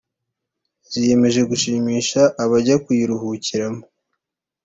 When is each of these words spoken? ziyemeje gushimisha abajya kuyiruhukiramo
ziyemeje 0.89 1.41
gushimisha 1.49 2.21
abajya 2.43 2.75
kuyiruhukiramo 2.83 3.83